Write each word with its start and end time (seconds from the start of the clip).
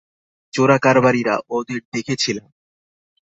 চোরা 0.53 0.77
কারবারিরা, 0.77 1.35
ওদের 1.49 1.79
দেখেছিলাম। 1.93 2.47